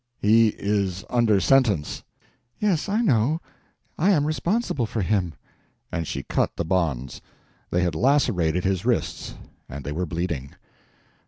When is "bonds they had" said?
6.65-7.93